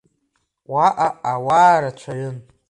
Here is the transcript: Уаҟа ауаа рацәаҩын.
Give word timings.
Уаҟа 0.71 1.07
ауаа 1.31 1.77
рацәаҩын. 1.81 2.37